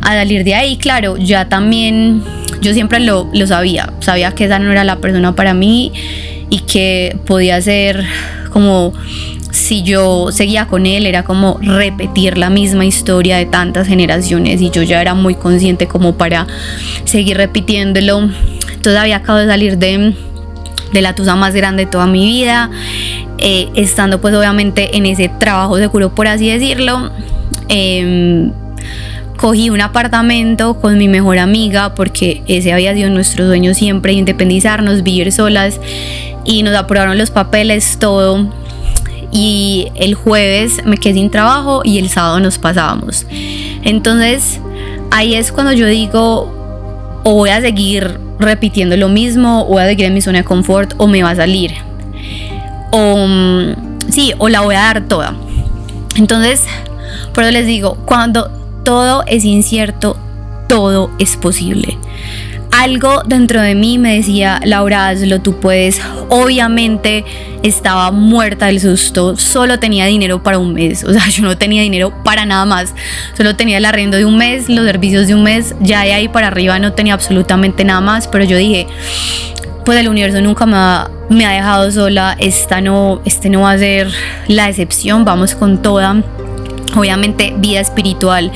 a 0.00 0.08
salir 0.08 0.44
de 0.44 0.54
ahí, 0.54 0.78
claro, 0.78 1.16
ya 1.18 1.48
también, 1.48 2.22
yo 2.62 2.72
siempre 2.72 3.00
lo, 3.00 3.28
lo 3.34 3.46
sabía, 3.46 3.92
sabía 4.00 4.32
que 4.32 4.44
esa 4.44 4.58
no 4.58 4.72
era 4.72 4.84
la 4.84 5.00
persona 5.00 5.34
para 5.34 5.52
mí 5.52 5.92
y 6.48 6.60
que 6.60 7.18
podía 7.26 7.60
ser 7.60 8.06
como 8.50 8.92
si 9.50 9.82
yo 9.82 10.30
seguía 10.32 10.66
con 10.66 10.86
él 10.86 11.06
era 11.06 11.24
como 11.24 11.58
repetir 11.60 12.38
la 12.38 12.50
misma 12.50 12.84
historia 12.84 13.36
de 13.36 13.46
tantas 13.46 13.86
generaciones 13.86 14.60
y 14.60 14.70
yo 14.70 14.82
ya 14.82 15.00
era 15.00 15.14
muy 15.14 15.34
consciente 15.34 15.86
como 15.86 16.14
para 16.16 16.46
seguir 17.04 17.36
repitiéndolo. 17.36 18.30
Todavía 18.82 19.16
acabo 19.16 19.38
de 19.38 19.46
salir 19.46 19.78
de, 19.78 20.14
de 20.92 21.02
la 21.02 21.14
tusa 21.14 21.36
más 21.36 21.54
grande 21.54 21.84
de 21.84 21.90
toda 21.90 22.06
mi 22.06 22.24
vida, 22.26 22.70
eh, 23.38 23.68
estando 23.74 24.20
pues 24.20 24.34
obviamente 24.34 24.96
en 24.96 25.06
ese 25.06 25.28
trabajo 25.28 25.78
seguro 25.78 26.14
por 26.14 26.28
así 26.28 26.48
decirlo. 26.48 27.10
Em, 27.68 28.52
cogí 29.36 29.70
un 29.70 29.80
apartamento 29.80 30.78
con 30.80 30.98
mi 30.98 31.08
mejor 31.08 31.38
amiga 31.38 31.94
porque 31.94 32.42
ese 32.46 32.72
había 32.74 32.94
sido 32.94 33.08
nuestro 33.08 33.46
sueño 33.46 33.72
siempre, 33.72 34.12
independizarnos, 34.12 35.02
vivir 35.02 35.32
solas 35.32 35.80
y 36.44 36.62
nos 36.62 36.74
aprobaron 36.74 37.16
los 37.16 37.30
papeles, 37.30 37.96
todo 37.98 38.59
y 39.32 39.88
el 39.94 40.14
jueves 40.14 40.84
me 40.84 40.96
quedé 40.96 41.14
sin 41.14 41.30
trabajo 41.30 41.82
y 41.84 41.98
el 41.98 42.08
sábado 42.08 42.40
nos 42.40 42.58
pasábamos. 42.58 43.26
Entonces 43.82 44.60
ahí 45.10 45.34
es 45.34 45.52
cuando 45.52 45.72
yo 45.72 45.86
digo, 45.86 47.20
o 47.24 47.34
voy 47.34 47.50
a 47.50 47.60
seguir 47.60 48.18
repitiendo 48.38 48.96
lo 48.96 49.08
mismo, 49.08 49.62
o 49.62 49.66
voy 49.66 49.82
a 49.82 49.86
seguir 49.86 50.06
en 50.06 50.14
mi 50.14 50.20
zona 50.20 50.38
de 50.38 50.44
confort, 50.44 50.94
o 50.96 51.06
me 51.06 51.22
va 51.22 51.30
a 51.30 51.36
salir. 51.36 51.72
O 52.90 53.26
mm, 53.26 54.10
sí, 54.10 54.32
o 54.38 54.48
la 54.48 54.62
voy 54.62 54.74
a 54.74 54.80
dar 54.80 55.08
toda. 55.08 55.34
Entonces, 56.16 56.64
por 57.34 57.44
eso 57.44 57.52
les 57.52 57.66
digo, 57.66 57.96
cuando 58.06 58.50
todo 58.84 59.24
es 59.26 59.44
incierto, 59.44 60.16
todo 60.68 61.10
es 61.18 61.36
posible 61.36 61.98
algo 62.70 63.22
dentro 63.26 63.60
de 63.60 63.74
mí 63.74 63.98
me 63.98 64.16
decía, 64.16 64.60
Laura, 64.64 65.08
hazlo, 65.08 65.40
tú 65.40 65.58
puedes. 65.60 66.00
Obviamente 66.28 67.24
estaba 67.62 68.10
muerta 68.10 68.66
del 68.66 68.80
susto, 68.80 69.36
solo 69.36 69.78
tenía 69.78 70.06
dinero 70.06 70.42
para 70.42 70.58
un 70.58 70.72
mes, 70.72 71.04
o 71.04 71.12
sea, 71.12 71.28
yo 71.30 71.42
no 71.42 71.58
tenía 71.58 71.82
dinero 71.82 72.12
para 72.24 72.46
nada 72.46 72.64
más, 72.64 72.94
solo 73.36 73.56
tenía 73.56 73.78
el 73.78 73.84
arriendo 73.84 74.16
de 74.16 74.24
un 74.24 74.36
mes, 74.36 74.68
los 74.68 74.86
servicios 74.86 75.26
de 75.26 75.34
un 75.34 75.42
mes, 75.42 75.74
ya 75.80 76.02
de 76.02 76.14
ahí 76.14 76.28
para 76.28 76.46
arriba 76.46 76.78
no 76.78 76.92
tenía 76.92 77.14
absolutamente 77.14 77.84
nada 77.84 78.00
más, 78.00 78.28
pero 78.28 78.44
yo 78.44 78.56
dije, 78.56 78.86
pues 79.84 79.98
el 79.98 80.08
universo 80.08 80.40
nunca 80.40 80.66
me 80.66 80.76
ha, 80.76 81.10
me 81.28 81.44
ha 81.44 81.50
dejado 81.50 81.90
sola, 81.90 82.36
esta 82.38 82.80
no, 82.80 83.20
este 83.24 83.50
no 83.50 83.62
va 83.62 83.72
a 83.72 83.78
ser 83.78 84.08
la 84.48 84.68
excepción, 84.68 85.24
vamos 85.24 85.54
con 85.54 85.82
toda. 85.82 86.22
Obviamente 86.96 87.54
vida 87.56 87.80
espiritual 87.80 88.50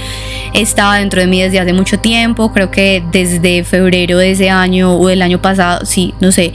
estaba 0.54 0.98
dentro 0.98 1.20
de 1.20 1.26
mí 1.26 1.40
desde 1.40 1.60
hace 1.60 1.72
mucho 1.72 1.98
tiempo, 1.98 2.52
creo 2.52 2.70
que 2.70 3.02
desde 3.12 3.64
febrero 3.64 4.18
de 4.18 4.32
ese 4.32 4.50
año 4.50 4.96
o 4.96 5.06
del 5.08 5.22
año 5.22 5.40
pasado, 5.40 5.84
sí, 5.86 6.14
no 6.20 6.32
sé, 6.32 6.52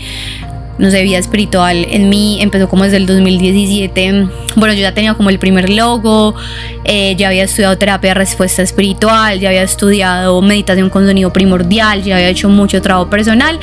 no 0.79 0.89
sé, 0.91 1.03
vida 1.03 1.17
espiritual 1.17 1.85
en 1.89 2.07
mí 2.07 2.41
empezó 2.41 2.69
como 2.69 2.85
desde 2.85 2.97
el 2.97 3.05
2017. 3.05 4.27
Bueno, 4.55 4.73
yo 4.73 4.81
ya 4.81 4.93
tenía 4.93 5.13
como 5.13 5.29
el 5.29 5.37
primer 5.37 5.69
logo, 5.69 6.35
eh, 6.85 7.15
ya 7.17 7.27
había 7.27 7.43
estudiado 7.43 7.77
terapia 7.77 8.11
de 8.11 8.13
respuesta 8.13 8.61
espiritual, 8.61 9.39
ya 9.39 9.49
había 9.49 9.63
estudiado 9.63 10.41
meditación 10.41 10.89
con 10.89 11.05
sonido 11.05 11.33
primordial, 11.33 12.01
ya 12.03 12.15
había 12.15 12.29
hecho 12.29 12.47
mucho 12.47 12.81
trabajo 12.81 13.09
personal. 13.09 13.59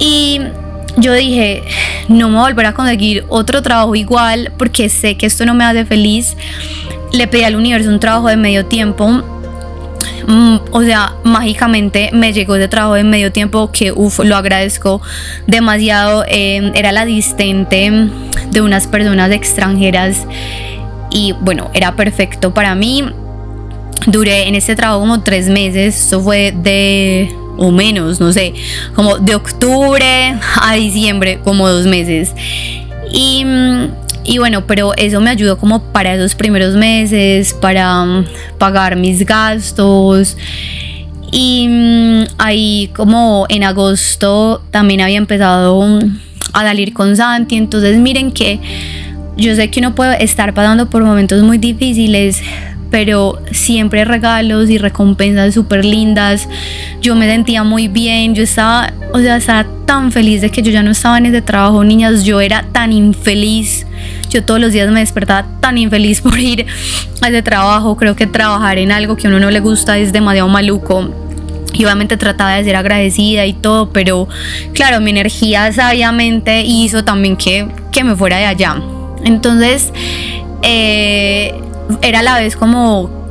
Y 0.00 0.40
yo 0.96 1.12
dije, 1.12 1.62
no 2.08 2.28
me 2.28 2.34
voy 2.34 2.44
a 2.44 2.48
volver 2.48 2.66
a 2.66 2.74
conseguir 2.74 3.24
otro 3.28 3.62
trabajo 3.62 3.94
igual 3.94 4.52
porque 4.58 4.88
sé 4.88 5.16
que 5.16 5.26
esto 5.26 5.46
no 5.46 5.54
me 5.54 5.64
hace 5.64 5.84
feliz 5.84 6.36
le 7.14 7.26
pedí 7.28 7.44
al 7.44 7.56
universo 7.56 7.88
un 7.88 8.00
trabajo 8.00 8.28
de 8.28 8.36
medio 8.36 8.66
tiempo. 8.66 9.22
Mm, 10.26 10.56
o 10.70 10.82
sea, 10.82 11.14
mágicamente 11.22 12.10
me 12.12 12.32
llegó 12.32 12.56
ese 12.56 12.68
trabajo 12.68 12.94
de 12.94 13.04
medio 13.04 13.30
tiempo 13.30 13.70
que 13.70 13.92
uf, 13.92 14.20
lo 14.20 14.36
agradezco 14.36 15.00
demasiado. 15.46 16.24
Em, 16.28 16.72
era 16.74 16.92
la 16.92 17.02
asistente 17.02 18.10
de 18.50 18.60
unas 18.60 18.86
personas 18.86 19.30
extranjeras 19.30 20.26
y 21.10 21.32
bueno, 21.40 21.70
era 21.74 21.94
perfecto 21.94 22.52
para 22.52 22.74
mí. 22.74 23.04
Duré 24.06 24.48
en 24.48 24.54
este 24.54 24.76
trabajo 24.76 25.00
como 25.00 25.22
tres 25.22 25.48
meses, 25.48 26.06
eso 26.06 26.20
fue 26.20 26.52
de 26.52 27.34
o 27.56 27.70
menos, 27.70 28.20
no 28.20 28.32
sé, 28.32 28.52
como 28.94 29.18
de 29.18 29.34
octubre 29.34 30.34
a 30.60 30.74
diciembre, 30.74 31.38
como 31.44 31.68
dos 31.68 31.86
meses. 31.86 32.32
Y 33.12 33.44
mm, 33.44 34.03
y 34.24 34.38
bueno, 34.38 34.66
pero 34.66 34.92
eso 34.96 35.20
me 35.20 35.30
ayudó 35.30 35.58
como 35.58 35.82
para 35.92 36.14
esos 36.14 36.34
primeros 36.34 36.74
meses, 36.74 37.54
para 37.54 38.02
um, 38.02 38.24
pagar 38.58 38.96
mis 38.96 39.24
gastos. 39.24 40.36
Y 41.30 41.66
mm, 41.68 42.24
ahí 42.38 42.90
como 42.94 43.44
en 43.48 43.64
agosto 43.64 44.62
también 44.70 45.02
había 45.02 45.18
empezado 45.18 45.78
um, 45.78 45.98
a 46.52 46.62
salir 46.62 46.94
con 46.94 47.16
Santi. 47.16 47.56
Entonces 47.56 47.98
miren 47.98 48.32
que 48.32 48.60
yo 49.36 49.54
sé 49.54 49.70
que 49.70 49.80
uno 49.80 49.94
puede 49.94 50.22
estar 50.24 50.54
pasando 50.54 50.88
por 50.88 51.04
momentos 51.04 51.42
muy 51.42 51.58
difíciles, 51.58 52.40
pero 52.94 53.40
siempre 53.50 54.04
regalos 54.04 54.70
y 54.70 54.78
recompensas 54.78 55.52
súper 55.52 55.84
lindas. 55.84 56.48
Yo 57.02 57.16
me 57.16 57.26
sentía 57.26 57.64
muy 57.64 57.88
bien, 57.88 58.36
yo 58.36 58.44
estaba, 58.44 58.92
o 59.12 59.18
sea, 59.18 59.36
estaba 59.36 59.66
tan 59.84 60.12
feliz 60.12 60.42
de 60.42 60.50
que 60.50 60.62
yo 60.62 60.70
ya 60.70 60.80
no 60.84 60.92
estaba 60.92 61.18
en 61.18 61.26
ese 61.26 61.42
trabajo, 61.42 61.82
niñas, 61.82 62.22
yo 62.22 62.40
era 62.40 62.62
tan 62.70 62.92
infeliz. 62.92 63.84
Yo 64.30 64.44
todos 64.44 64.60
los 64.60 64.72
días 64.72 64.88
me 64.92 65.00
despertaba 65.00 65.44
tan 65.58 65.76
infeliz 65.76 66.20
por 66.22 66.38
ir 66.38 66.66
a 67.20 67.30
ese 67.30 67.42
trabajo. 67.42 67.96
Creo 67.96 68.14
que 68.14 68.28
trabajar 68.28 68.78
en 68.78 68.92
algo 68.92 69.16
que 69.16 69.26
a 69.26 69.30
uno 69.30 69.40
no 69.40 69.50
le 69.50 69.58
gusta 69.58 69.98
es 69.98 70.12
demasiado 70.12 70.48
maluco 70.48 71.12
y 71.72 71.84
obviamente 71.84 72.16
trataba 72.16 72.54
de 72.54 72.62
ser 72.62 72.76
agradecida 72.76 73.44
y 73.44 73.54
todo, 73.54 73.90
pero 73.90 74.28
claro, 74.72 75.00
mi 75.00 75.10
energía 75.10 75.72
sabiamente 75.72 76.62
hizo 76.62 77.02
también 77.02 77.36
que, 77.36 77.66
que 77.90 78.04
me 78.04 78.14
fuera 78.14 78.36
de 78.36 78.44
allá. 78.44 78.80
Entonces, 79.24 79.92
eh, 80.62 81.60
era 82.02 82.20
a 82.20 82.22
la 82.22 82.38
vez 82.38 82.56
como 82.56 83.23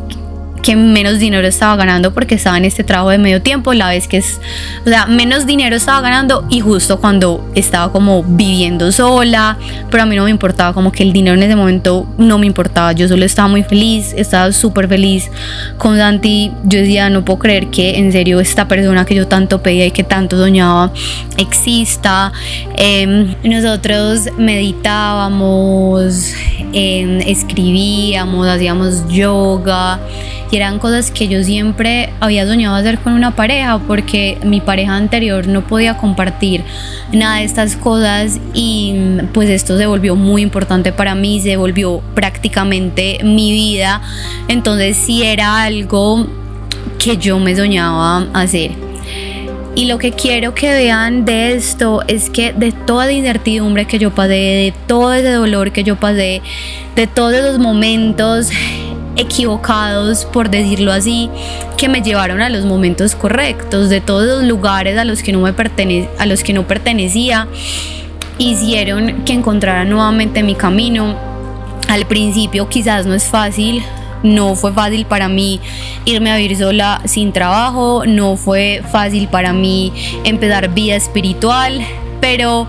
que 0.63 0.75
menos 0.77 1.19
dinero 1.19 1.45
estaba 1.45 1.75
ganando 1.75 2.13
porque 2.13 2.35
estaba 2.35 2.57
en 2.57 2.65
este 2.65 2.83
trabajo 2.83 3.09
de 3.09 3.17
medio 3.17 3.41
tiempo, 3.41 3.73
la 3.73 3.89
vez 3.89 4.07
que 4.07 4.17
es, 4.17 4.39
o 4.85 4.89
sea, 4.89 5.05
menos 5.05 5.45
dinero 5.45 5.75
estaba 5.75 6.01
ganando 6.01 6.45
y 6.49 6.61
justo 6.61 6.99
cuando 6.99 7.45
estaba 7.53 7.91
como 7.91 8.23
viviendo 8.23 8.91
sola, 8.91 9.57
pero 9.91 10.03
a 10.03 10.05
mí 10.05 10.15
no 10.15 10.23
me 10.23 10.31
importaba, 10.31 10.73
como 10.73 10.91
que 10.91 11.03
el 11.03 11.11
dinero 11.11 11.35
en 11.35 11.43
ese 11.43 11.55
momento 11.55 12.07
no 12.17 12.39
me 12.39 12.47
importaba, 12.47 12.93
yo 12.93 13.07
solo 13.07 13.25
estaba 13.25 13.49
muy 13.49 13.63
feliz, 13.63 14.13
estaba 14.17 14.51
súper 14.53 14.87
feliz 14.87 15.29
con 15.77 15.97
Santi, 15.97 16.51
yo 16.63 16.79
decía, 16.79 17.09
no 17.09 17.25
puedo 17.25 17.39
creer 17.39 17.67
que 17.67 17.97
en 17.97 18.11
serio 18.13 18.39
esta 18.39 18.67
persona 18.67 19.05
que 19.05 19.15
yo 19.15 19.27
tanto 19.27 19.61
pedía 19.61 19.85
y 19.85 19.91
que 19.91 20.05
tanto 20.05 20.37
soñaba 20.37 20.93
exista, 21.37 22.31
em, 22.77 23.35
nosotros 23.43 24.29
meditábamos, 24.37 26.33
em, 26.71 27.19
escribíamos, 27.19 28.47
hacíamos 28.47 29.05
yoga, 29.09 29.99
eran 30.57 30.79
cosas 30.79 31.11
que 31.11 31.27
yo 31.27 31.43
siempre 31.43 32.13
había 32.19 32.45
soñado 32.45 32.75
hacer 32.75 32.99
con 32.99 33.13
una 33.13 33.35
pareja 33.35 33.79
porque 33.79 34.37
mi 34.43 34.61
pareja 34.61 34.95
anterior 34.95 35.47
no 35.47 35.65
podía 35.65 35.97
compartir 35.97 36.63
nada 37.11 37.37
de 37.37 37.45
estas 37.45 37.75
cosas 37.75 38.39
y 38.53 38.95
pues 39.33 39.49
esto 39.49 39.77
se 39.77 39.85
volvió 39.85 40.15
muy 40.15 40.41
importante 40.41 40.91
para 40.91 41.15
mí, 41.15 41.41
se 41.41 41.57
volvió 41.57 42.01
prácticamente 42.13 43.19
mi 43.23 43.51
vida, 43.51 44.01
entonces 44.47 44.97
sí 44.97 45.23
era 45.23 45.63
algo 45.63 46.27
que 46.99 47.17
yo 47.17 47.39
me 47.39 47.55
soñaba 47.55 48.27
hacer. 48.33 48.71
Y 49.75 49.85
lo 49.85 49.97
que 49.97 50.11
quiero 50.11 50.53
que 50.53 50.71
vean 50.71 51.25
de 51.25 51.55
esto 51.55 52.03
es 52.07 52.29
que 52.29 52.53
de 52.53 52.71
toda 52.71 53.07
la 53.07 53.11
incertidumbre 53.11 53.85
que 53.85 53.97
yo 53.97 54.11
pasé, 54.11 54.33
de 54.33 54.73
todo 54.85 55.13
ese 55.13 55.31
dolor 55.31 55.71
que 55.71 55.83
yo 55.83 55.95
pasé, 55.95 56.43
de 56.95 57.07
todos 57.07 57.33
esos 57.33 57.57
momentos 57.57 58.49
equivocados, 59.15 60.25
por 60.25 60.49
decirlo 60.49 60.91
así, 60.91 61.29
que 61.77 61.89
me 61.89 62.01
llevaron 62.01 62.41
a 62.41 62.49
los 62.49 62.65
momentos 62.65 63.15
correctos, 63.15 63.89
de 63.89 64.01
todos 64.01 64.25
los 64.25 64.43
lugares 64.43 64.97
a 64.97 65.05
los 65.05 65.21
que 65.23 65.31
no, 65.31 65.39
me 65.39 65.53
pertene 65.53 66.09
a 66.19 66.25
los 66.25 66.43
que 66.43 66.53
no 66.53 66.67
pertenecía, 66.67 67.47
hicieron 68.37 69.23
que 69.23 69.33
encontrara 69.33 69.85
nuevamente 69.85 70.43
mi 70.43 70.55
camino. 70.55 71.15
Al 71.89 72.05
principio 72.05 72.69
quizás 72.69 73.05
no 73.05 73.13
es 73.13 73.25
fácil, 73.25 73.83
no 74.23 74.55
fue 74.55 74.71
fácil 74.71 75.05
para 75.05 75.27
mí 75.27 75.59
irme 76.05 76.31
a 76.31 76.37
vivir 76.37 76.57
sola 76.57 77.01
sin 77.05 77.33
trabajo, 77.33 78.03
no 78.07 78.37
fue 78.37 78.81
fácil 78.91 79.27
para 79.27 79.53
mí 79.53 79.91
empezar 80.23 80.73
vida 80.73 80.95
espiritual, 80.95 81.81
pero 82.21 82.67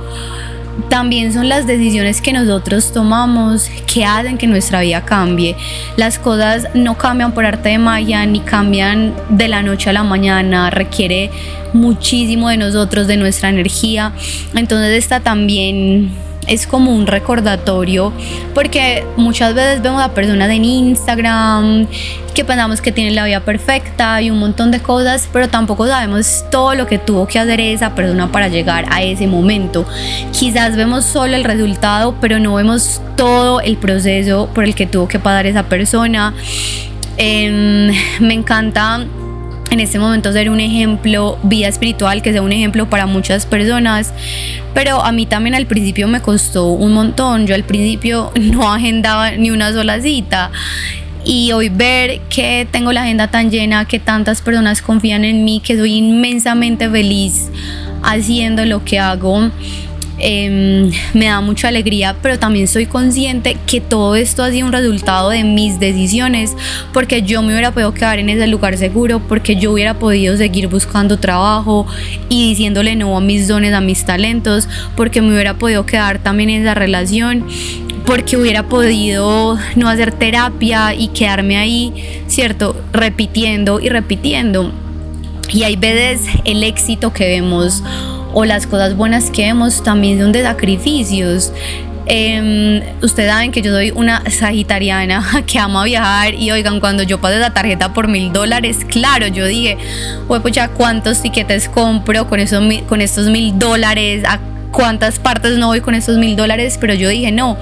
también 0.88 1.32
son 1.32 1.48
las 1.48 1.66
decisiones 1.66 2.20
que 2.20 2.32
nosotros 2.32 2.92
tomamos 2.92 3.70
que 3.92 4.04
hacen 4.04 4.38
que 4.38 4.46
nuestra 4.46 4.80
vida 4.80 5.04
cambie. 5.04 5.56
Las 5.96 6.18
cosas 6.18 6.68
no 6.74 6.96
cambian 6.96 7.32
por 7.32 7.46
arte 7.46 7.70
de 7.70 7.78
magia 7.78 8.24
ni 8.26 8.40
cambian 8.40 9.14
de 9.28 9.48
la 9.48 9.62
noche 9.62 9.90
a 9.90 9.92
la 9.92 10.02
mañana, 10.02 10.70
requiere 10.70 11.30
muchísimo 11.72 12.48
de 12.48 12.56
nosotros, 12.56 13.06
de 13.06 13.16
nuestra 13.16 13.48
energía. 13.48 14.12
Entonces 14.54 14.98
está 14.98 15.20
también 15.20 16.10
es 16.46 16.66
como 16.66 16.94
un 16.94 17.06
recordatorio 17.06 18.12
porque 18.54 19.04
muchas 19.16 19.54
veces 19.54 19.82
vemos 19.82 20.02
a 20.02 20.12
personas 20.12 20.50
en 20.50 20.64
Instagram 20.64 21.86
que 22.34 22.44
pensamos 22.44 22.80
que 22.80 22.92
tienen 22.92 23.14
la 23.14 23.24
vida 23.24 23.40
perfecta 23.40 24.20
y 24.20 24.30
un 24.30 24.38
montón 24.38 24.70
de 24.70 24.80
cosas, 24.80 25.28
pero 25.32 25.48
tampoco 25.48 25.86
sabemos 25.86 26.44
todo 26.50 26.74
lo 26.74 26.86
que 26.86 26.98
tuvo 26.98 27.26
que 27.26 27.38
hacer 27.38 27.60
esa 27.60 27.94
persona 27.94 28.30
para 28.30 28.48
llegar 28.48 28.86
a 28.90 29.02
ese 29.02 29.26
momento. 29.26 29.86
Quizás 30.32 30.76
vemos 30.76 31.04
solo 31.04 31.36
el 31.36 31.44
resultado, 31.44 32.16
pero 32.20 32.40
no 32.40 32.54
vemos 32.54 33.00
todo 33.16 33.60
el 33.60 33.76
proceso 33.76 34.50
por 34.52 34.64
el 34.64 34.74
que 34.74 34.86
tuvo 34.86 35.06
que 35.06 35.18
pasar 35.18 35.46
esa 35.46 35.62
persona. 35.62 36.34
Em, 37.16 37.92
me 38.20 38.34
encanta 38.34 39.06
en 39.70 39.80
este 39.80 39.98
momento 39.98 40.32
ser 40.32 40.50
un 40.50 40.60
ejemplo, 40.60 41.38
vida 41.42 41.68
espiritual, 41.68 42.22
que 42.22 42.32
sea 42.32 42.42
un 42.42 42.52
ejemplo 42.52 42.88
para 42.88 43.06
muchas 43.06 43.46
personas. 43.46 44.12
Pero 44.72 45.02
a 45.04 45.12
mí 45.12 45.26
también 45.26 45.54
al 45.54 45.66
principio 45.66 46.08
me 46.08 46.20
costó 46.20 46.66
un 46.66 46.92
montón. 46.92 47.46
Yo 47.46 47.54
al 47.54 47.64
principio 47.64 48.32
no 48.40 48.72
agendaba 48.72 49.32
ni 49.32 49.50
una 49.50 49.72
sola 49.72 50.00
cita. 50.00 50.50
Y 51.24 51.52
hoy 51.52 51.70
ver 51.70 52.20
que 52.28 52.66
tengo 52.70 52.92
la 52.92 53.02
agenda 53.02 53.28
tan 53.28 53.50
llena, 53.50 53.86
que 53.86 53.98
tantas 53.98 54.42
personas 54.42 54.82
confían 54.82 55.24
en 55.24 55.44
mí, 55.44 55.60
que 55.64 55.76
soy 55.76 55.94
inmensamente 55.94 56.88
feliz 56.90 57.48
haciendo 58.02 58.64
lo 58.66 58.84
que 58.84 58.98
hago, 58.98 59.50
Em, 60.18 60.92
me 61.12 61.26
da 61.26 61.40
mucha 61.40 61.68
alegría, 61.68 62.14
pero 62.22 62.38
también 62.38 62.68
soy 62.68 62.86
consciente 62.86 63.56
que 63.66 63.80
todo 63.80 64.14
esto 64.14 64.44
ha 64.44 64.50
sido 64.50 64.66
un 64.66 64.72
resultado 64.72 65.30
de 65.30 65.42
mis 65.42 65.80
decisiones, 65.80 66.54
porque 66.92 67.22
yo 67.22 67.42
me 67.42 67.48
hubiera 67.52 67.72
podido 67.72 67.92
quedar 67.92 68.20
en 68.20 68.28
ese 68.28 68.46
lugar 68.46 68.78
seguro, 68.78 69.20
porque 69.20 69.56
yo 69.56 69.72
hubiera 69.72 69.94
podido 69.94 70.36
seguir 70.36 70.68
buscando 70.68 71.18
trabajo 71.18 71.86
y 72.28 72.48
diciéndole 72.50 72.94
no 72.94 73.16
a 73.16 73.20
mis 73.20 73.48
dones, 73.48 73.74
a 73.74 73.80
mis 73.80 74.04
talentos, 74.04 74.68
porque 74.96 75.20
me 75.20 75.32
hubiera 75.34 75.54
podido 75.54 75.84
quedar 75.84 76.20
también 76.20 76.48
en 76.50 76.62
esa 76.62 76.74
relación 76.74 77.44
porque 78.04 78.36
hubiera 78.36 78.64
podido 78.64 79.58
no 79.76 79.88
hacer 79.88 80.12
terapia 80.12 80.94
y 80.94 81.08
quedarme 81.08 81.56
ahí, 81.56 81.92
¿cierto? 82.26 82.76
Repitiendo 82.92 83.80
y 83.80 83.88
repitiendo. 83.88 84.72
Y 85.50 85.62
hay 85.62 85.76
veces 85.76 86.26
el 86.44 86.62
éxito 86.62 87.12
que 87.12 87.26
vemos 87.26 87.82
o 88.32 88.44
las 88.44 88.66
cosas 88.66 88.96
buenas 88.96 89.30
que 89.30 89.42
vemos 89.42 89.82
también 89.82 90.18
son 90.18 90.32
de 90.32 90.42
sacrificios. 90.42 91.52
Eh, 92.06 92.82
ustedes 93.00 93.30
saben 93.30 93.50
que 93.50 93.62
yo 93.62 93.72
soy 93.72 93.90
una 93.90 94.22
sagitariana 94.30 95.42
que 95.46 95.58
ama 95.58 95.84
viajar 95.84 96.34
y 96.34 96.50
oigan, 96.50 96.80
cuando 96.80 97.02
yo 97.02 97.18
pasé 97.18 97.38
la 97.38 97.54
tarjeta 97.54 97.94
por 97.94 98.08
mil 98.08 98.30
dólares, 98.32 98.80
claro, 98.86 99.26
yo 99.28 99.46
dije, 99.46 99.78
pues 100.28 100.54
ya 100.54 100.68
cuántos 100.68 101.22
tiquetes 101.22 101.68
compro 101.68 102.28
con, 102.28 102.40
eso, 102.40 102.60
con 102.88 103.00
estos 103.00 103.30
mil 103.30 103.58
dólares, 103.58 104.22
a 104.26 104.38
cuántas 104.74 105.20
partes 105.20 105.56
no 105.56 105.68
voy 105.68 105.80
con 105.80 105.94
estos 105.94 106.18
mil 106.18 106.34
dólares, 106.34 106.78
pero 106.80 106.94
yo 106.94 107.08
dije, 107.08 107.30
no, 107.30 107.56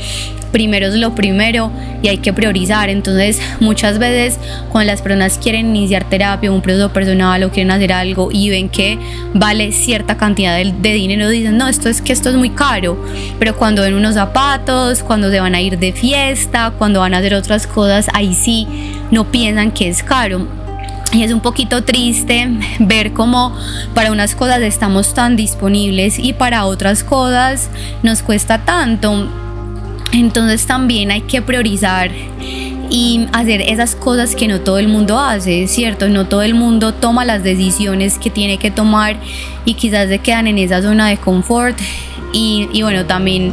primero 0.51 0.87
es 0.87 0.95
lo 0.95 1.15
primero 1.15 1.71
y 2.03 2.09
hay 2.09 2.19
que 2.19 2.33
priorizar. 2.33 2.89
Entonces, 2.89 3.41
muchas 3.61 3.99
veces 3.99 4.39
cuando 4.71 4.91
las 4.91 5.03
personas 5.03 5.39
quieren 5.39 5.77
iniciar 5.77 6.09
terapia, 6.09 6.51
un 6.51 6.63
proceso 6.63 6.91
personal 6.93 7.43
o 7.43 7.51
quieren 7.51 7.71
hacer 7.71 7.93
algo 7.93 8.31
y 8.33 8.49
ven 8.49 8.69
que 8.71 8.99
vale 9.35 9.73
cierta 9.73 10.17
cantidad 10.17 10.57
de, 10.57 10.93
dinero, 10.93 11.29
dicen, 11.29 11.59
no, 11.59 11.69
esto 11.69 11.89
es 11.89 12.01
que 12.01 12.13
esto 12.13 12.31
es 12.31 12.37
muy 12.37 12.51
caro. 12.51 12.97
Pero 13.39 13.57
cuando 13.57 13.83
ven 13.83 13.95
unos 13.95 14.15
zapatos, 14.15 15.03
cuando 15.03 15.31
se 15.31 15.39
van 15.39 15.55
a 15.55 15.61
ir 15.61 15.79
de 15.79 15.93
fiesta, 15.93 16.73
cuando 16.79 17.01
van 17.01 17.13
a 17.13 17.19
hacer 17.19 17.35
otras 17.35 17.67
cosas, 17.67 18.07
ahí 18.15 18.35
sí 18.35 18.67
no 19.11 19.31
piensan 19.31 19.71
que 19.71 19.89
es 19.89 20.03
caro. 20.03 20.62
Y 21.13 21.23
es 21.23 21.33
un 21.33 21.41
poquito 21.41 21.85
triste 21.85 22.49
ver 22.79 23.13
cómo 23.13 23.55
para 23.95 24.11
unas 24.11 24.35
cosas 24.35 24.63
estamos 24.63 25.13
tan 25.13 25.37
disponibles 25.37 26.19
y 26.19 26.33
para 26.33 26.65
otras 26.65 27.05
cosas 27.05 27.69
nos 28.03 28.23
cuesta 28.23 28.65
tanto. 28.65 29.29
Entonces 30.13 30.67
también 30.67 31.11
hay 31.11 31.23
que 31.23 31.43
priorizar 31.43 32.11
y 32.91 33.27
hacer 33.33 33.63
esas 33.63 33.95
cosas 33.95 34.35
que 34.35 34.49
no 34.49 34.61
todo 34.61 34.79
el 34.79 34.89
mundo 34.89 35.19
hace, 35.19 35.67
¿cierto? 35.67 36.09
No 36.09 36.27
todo 36.27 36.43
el 36.43 36.55
mundo 36.55 36.93
toma 36.93 37.25
las 37.25 37.43
decisiones 37.43 38.19
que 38.19 38.31
tiene 38.31 38.59
que 38.59 38.71
tomar 38.71 39.17
y 39.65 39.75
quizás 39.75 40.09
se 40.09 40.19
quedan 40.19 40.47
en 40.47 40.59
esa 40.59 40.83
zona 40.83 41.09
de 41.09 41.19
confort. 41.19 41.79
Y, 42.33 42.69
y 42.73 42.83
bueno, 42.83 43.05
también 43.05 43.53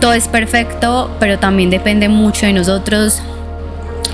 todo 0.00 0.12
es 0.12 0.28
perfecto, 0.28 1.10
pero 1.20 1.38
también 1.38 1.70
depende 1.70 2.08
mucho 2.08 2.44
de 2.44 2.52
nosotros 2.52 3.22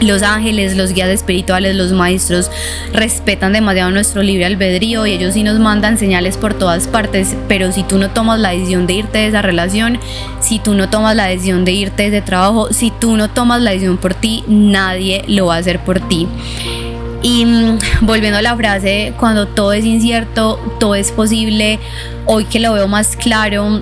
los 0.01 0.23
ángeles, 0.23 0.77
los 0.77 0.93
guías 0.93 1.09
espirituales, 1.09 1.75
los 1.75 1.93
maestros 1.93 2.51
respetan 2.93 3.53
demasiado 3.53 3.91
nuestro 3.91 4.23
libre 4.23 4.47
albedrío 4.47 5.07
y 5.07 5.13
ellos 5.13 5.35
sí 5.35 5.43
nos 5.43 5.59
mandan 5.59 5.99
señales 5.99 6.37
por 6.37 6.55
todas 6.55 6.87
partes, 6.89 7.37
pero 7.49 7.73
si 7.73 7.83
tú 7.83 7.99
no 7.99 8.11
tomas 8.11 8.39
la 8.39 8.51
decisión 8.51 8.87
de 8.87 8.95
irte 8.95 9.19
de 9.19 9.27
esa 9.29 9.43
relación, 9.43 9.99
si 10.41 10.59
tú 10.59 10.75
no 10.75 10.89
tomas 10.89 11.17
la 11.17 11.27
decisión 11.27 11.65
de 11.65 11.73
irte 11.73 12.11
de 12.11 12.19
ese 12.19 12.27
trabajo, 12.27 12.73
si 12.73 12.91
tú 12.91 13.17
no 13.17 13.29
tomas 13.29 13.61
la 13.63 13.71
decisión 13.71 13.97
por 13.97 14.15
ti, 14.15 14.45
nadie 14.47 15.25
lo 15.27 15.47
va 15.47 15.57
a 15.57 15.59
hacer 15.59 15.81
por 15.81 16.01
ti. 16.01 16.29
Y 17.23 17.45
mm, 17.45 17.79
volviendo 18.03 18.39
a 18.39 18.43
la 18.43 18.57
frase, 18.57 19.13
cuando 19.19 19.49
todo 19.49 19.73
es 19.73 19.85
incierto, 19.85 20.61
todo 20.79 20.95
es 20.95 21.11
posible, 21.11 21.81
hoy 22.27 22.45
que 22.45 22.61
lo 22.61 22.73
veo 22.73 22.87
más 22.87 23.17
claro, 23.17 23.81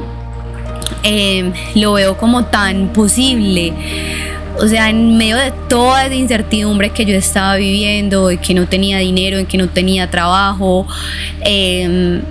eh, 1.02 1.52
lo 1.74 1.92
veo 1.92 2.16
como 2.16 2.46
tan 2.46 2.88
posible 2.88 3.74
o 4.58 4.66
sea, 4.66 4.90
en 4.90 5.16
medio 5.16 5.36
de 5.36 5.52
toda 5.68 6.06
esa 6.06 6.14
incertidumbre 6.14 6.90
que 6.90 7.04
yo 7.04 7.14
estaba 7.14 7.56
viviendo, 7.56 8.28
de 8.28 8.38
que 8.38 8.54
no 8.54 8.66
tenía 8.66 8.98
dinero, 8.98 9.38
en 9.38 9.46
que 9.46 9.58
no 9.58 9.68
tenía 9.68 10.10
trabajo, 10.10 10.86
em, 11.40 12.22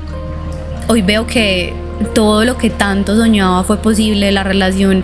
hoy 0.88 1.02
veo 1.02 1.28
que 1.28 1.74
todo 2.14 2.44
lo 2.44 2.58
que 2.58 2.70
tanto 2.70 3.16
soñaba 3.16 3.64
fue 3.64 3.78
posible, 3.78 4.32
la 4.32 4.44
relación 4.44 5.04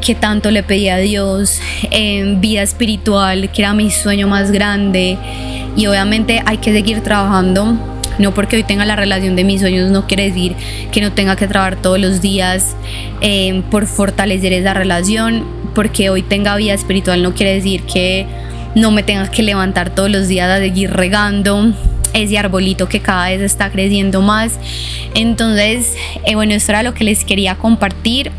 que 0.00 0.14
tanto 0.14 0.50
le 0.50 0.62
pedía 0.62 0.96
a 0.96 0.98
Dios, 0.98 1.60
en 1.90 2.40
vida 2.40 2.62
espiritual, 2.62 3.50
que 3.52 3.62
era 3.62 3.74
mi 3.74 3.90
sueño 3.90 4.28
más 4.28 4.50
grande. 4.50 5.18
Y 5.76 5.86
obviamente 5.86 6.42
hay 6.44 6.58
que 6.58 6.72
seguir 6.72 7.02
trabajando. 7.02 7.99
No 8.20 8.32
porque 8.32 8.56
hoy 8.56 8.62
tenga 8.62 8.84
la 8.84 8.94
relación 8.94 9.34
de 9.34 9.44
mis 9.44 9.60
sueños 9.60 9.90
no 9.90 10.06
quiere 10.06 10.28
decir 10.28 10.54
que 10.92 11.00
no 11.00 11.10
tenga 11.12 11.34
que 11.34 11.48
trabajar 11.48 11.76
todos 11.76 11.98
los 11.98 12.20
días 12.20 12.76
em, 13.20 13.62
por 13.62 13.86
fortalecer 13.86 14.52
esa 14.52 14.74
relación 14.74 15.44
porque 15.74 16.10
hoy 16.10 16.22
tenga 16.22 16.54
vida 16.56 16.74
espiritual 16.74 17.22
no 17.22 17.34
quiere 17.34 17.54
decir 17.54 17.82
que 17.82 18.26
no 18.74 18.90
me 18.90 19.02
tenga 19.02 19.30
que 19.30 19.42
levantar 19.42 19.94
todos 19.94 20.10
los 20.10 20.28
días 20.28 20.50
a 20.50 20.58
seguir 20.58 20.92
regando 20.92 21.72
ese 22.12 22.38
arbolito 22.38 22.88
que 22.88 23.00
cada 23.00 23.28
vez 23.28 23.40
está 23.40 23.70
creciendo 23.70 24.20
más. 24.20 24.58
Entonces, 25.14 25.94
eh, 26.24 26.34
bueno, 26.34 26.54
esto 26.54 26.72
era 26.72 26.82
lo 26.82 26.94
que 26.94 27.04
les 27.04 27.24
quería 27.24 27.56
compartir. 27.56 28.30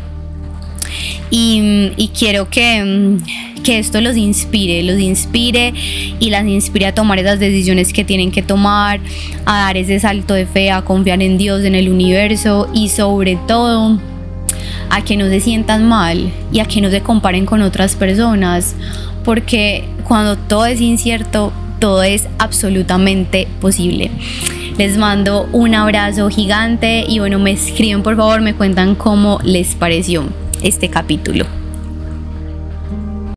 Y, 1.30 2.10
quiero 2.18 2.50
que, 2.50 3.18
que, 3.62 3.78
esto 3.78 4.00
los 4.00 4.16
inspire, 4.16 4.82
los 4.82 4.98
inspire 4.98 5.72
y 6.20 6.30
las 6.30 6.46
inspire 6.46 6.86
a 6.86 6.94
tomar 6.94 7.18
esas 7.18 7.38
decisiones 7.38 7.92
que 7.92 8.04
tienen 8.04 8.30
que 8.30 8.42
tomar, 8.42 9.00
a 9.46 9.58
dar 9.58 9.76
ese 9.76 9.98
salto 10.00 10.34
de 10.34 10.46
fe, 10.46 10.70
a 10.70 10.82
confiar 10.82 11.22
en 11.22 11.38
Dios, 11.38 11.64
en 11.64 11.74
el 11.74 11.88
universo 11.88 12.68
y 12.74 12.88
sobre 12.88 13.36
todo 13.46 13.98
a 14.90 15.02
que 15.02 15.16
no 15.16 15.26
se 15.26 15.40
sientan 15.40 15.88
mal 15.88 16.30
y 16.52 16.60
a 16.60 16.66
que 16.66 16.80
no 16.80 16.90
se 16.90 17.00
comparen 17.00 17.46
con 17.46 17.62
otras 17.62 17.96
personas, 17.96 18.74
porque 19.24 19.84
cuando 20.06 20.36
todo 20.36 20.66
es 20.66 20.80
incierto, 20.80 21.52
todo 21.78 22.02
es 22.02 22.28
absolutamente 22.38 23.48
posible. 23.60 24.10
Les 24.78 24.96
mando 24.96 25.48
un 25.52 25.74
abrazo 25.74 26.28
gigante 26.28 27.04
y 27.08 27.18
bueno, 27.18 27.38
me 27.38 27.52
escriben 27.52 28.02
por 28.02 28.16
favor, 28.16 28.40
me 28.40 28.54
cuentan 28.54 28.94
cómo 28.94 29.38
les 29.44 29.74
pareció 29.74 30.24
este 30.62 30.88
capítulo. 30.88 31.61